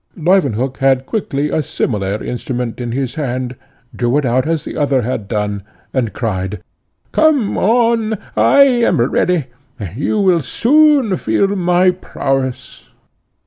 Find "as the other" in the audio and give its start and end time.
4.47-5.03